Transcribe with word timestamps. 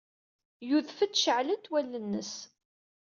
Yudef-d, 0.67 1.11
ceɛlent 1.17 1.69
wallen-nnes. 1.71 2.33